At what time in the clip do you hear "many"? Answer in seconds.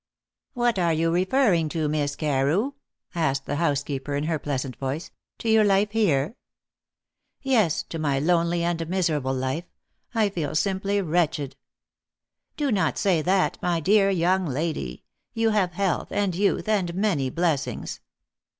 16.95-17.29